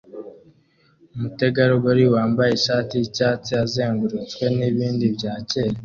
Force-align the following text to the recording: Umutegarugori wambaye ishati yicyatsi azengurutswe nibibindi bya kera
Umutegarugori 1.15 2.03
wambaye 2.13 2.51
ishati 2.53 2.93
yicyatsi 3.01 3.51
azengurutswe 3.63 4.43
nibibindi 4.55 5.05
bya 5.15 5.33
kera 5.49 5.79